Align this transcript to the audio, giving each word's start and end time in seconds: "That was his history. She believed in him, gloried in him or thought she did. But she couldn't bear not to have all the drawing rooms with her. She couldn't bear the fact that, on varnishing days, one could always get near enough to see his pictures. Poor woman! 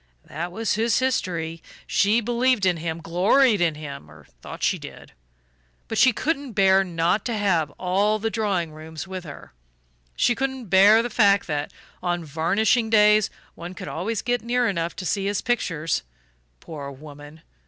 "That 0.25 0.51
was 0.51 0.73
his 0.73 0.97
history. 0.97 1.61
She 1.85 2.21
believed 2.21 2.65
in 2.65 2.77
him, 2.77 3.01
gloried 3.01 3.61
in 3.61 3.75
him 3.75 4.09
or 4.09 4.25
thought 4.41 4.63
she 4.63 4.79
did. 4.79 5.11
But 5.87 5.99
she 5.99 6.11
couldn't 6.11 6.53
bear 6.53 6.83
not 6.83 7.23
to 7.25 7.37
have 7.37 7.69
all 7.77 8.17
the 8.17 8.31
drawing 8.31 8.71
rooms 8.71 9.07
with 9.07 9.25
her. 9.25 9.53
She 10.15 10.33
couldn't 10.33 10.69
bear 10.71 11.03
the 11.03 11.11
fact 11.11 11.45
that, 11.45 11.71
on 12.01 12.25
varnishing 12.25 12.89
days, 12.89 13.29
one 13.53 13.75
could 13.75 13.87
always 13.87 14.23
get 14.23 14.41
near 14.41 14.67
enough 14.67 14.95
to 14.95 15.05
see 15.05 15.27
his 15.27 15.43
pictures. 15.43 16.01
Poor 16.61 16.89
woman! 16.89 17.43